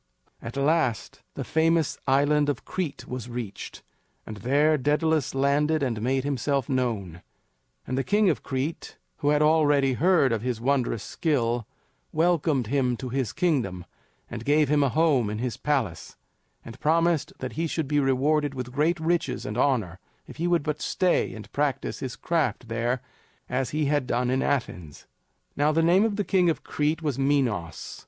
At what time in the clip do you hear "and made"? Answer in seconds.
5.83-6.23